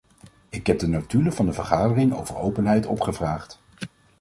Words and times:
Ik 0.49 0.67
heb 0.67 0.79
de 0.79 0.87
notulen 0.87 1.33
van 1.33 1.45
de 1.45 1.53
vergaderingen 1.53 2.17
over 2.17 2.35
openheid 2.37 2.85
opgevraagd. 2.85 3.59